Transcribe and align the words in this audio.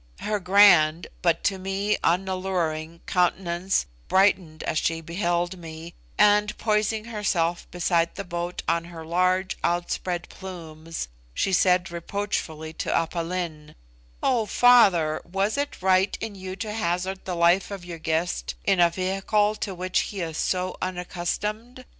Her 0.21 0.39
grand, 0.39 1.05
but 1.21 1.43
to 1.43 1.59
me 1.59 1.95
unalluring, 2.03 3.01
countenance 3.05 3.85
brightened 4.07 4.63
as 4.63 4.79
she 4.79 4.99
beheld 4.99 5.59
me, 5.59 5.93
and, 6.17 6.57
poising 6.57 7.05
herself 7.05 7.69
beside 7.69 8.15
the 8.15 8.23
boat 8.23 8.63
on 8.67 8.85
her 8.85 9.05
large 9.05 9.59
outspread 9.63 10.27
plumes, 10.27 11.07
she 11.35 11.53
said 11.53 11.91
reproachfully 11.91 12.73
to 12.81 12.91
Aph 12.91 13.13
Lin 13.13 13.75
"Oh, 14.23 14.47
father, 14.47 15.21
was 15.23 15.55
it 15.55 15.79
right 15.83 16.17
in 16.19 16.33
you 16.33 16.55
to 16.55 16.73
hazard 16.73 17.25
the 17.25 17.35
life 17.35 17.69
of 17.69 17.85
your 17.85 17.99
guest 17.99 18.55
in 18.63 18.79
a 18.79 18.89
vehicle 18.89 19.53
to 19.57 19.75
which 19.75 19.99
he 19.99 20.21
is 20.21 20.35
so 20.37 20.77
unaccustomed? 20.81 21.85